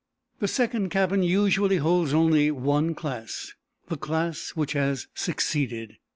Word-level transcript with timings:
The 0.39 0.47
second 0.47 0.89
cabin 0.89 1.21
usually 1.21 1.77
holds 1.77 2.11
only 2.11 2.49
one 2.49 2.95
class; 2.95 3.53
the 3.87 3.97
class 3.97 4.53
which 4.55 4.73
has 4.73 5.05
succeeded. 5.13 5.97